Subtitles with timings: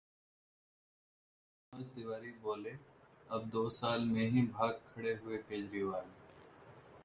[1.73, 2.75] मनोज तिवारी बोले-
[3.29, 6.09] अब दो साल में ही भाग खड़े हुए केजरीवाल...